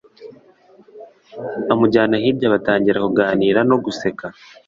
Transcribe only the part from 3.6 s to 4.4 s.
no guseka